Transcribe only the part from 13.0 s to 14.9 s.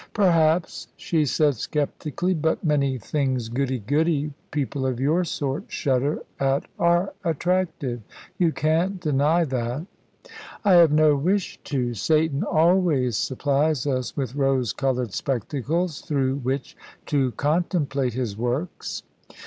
supplies us with rose